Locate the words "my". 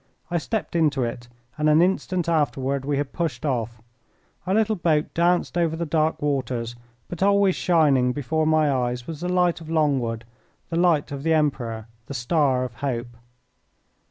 8.47-8.71